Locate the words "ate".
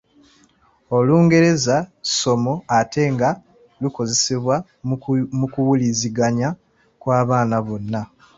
2.79-3.01